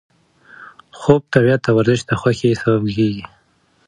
خوب، 0.99 1.21
طبیعت 1.33 1.61
او 1.67 1.75
ورزش 1.77 1.99
د 2.05 2.11
خوښۍ 2.21 2.51
سبب 2.61 2.83
کېږي. 2.95 3.23